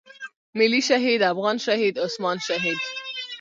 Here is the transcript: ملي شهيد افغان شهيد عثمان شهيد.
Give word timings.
ملي 0.57 0.81
شهيد 0.89 1.21
افغان 1.33 1.57
شهيد 1.57 1.99
عثمان 1.99 2.37
شهيد. 2.39 2.77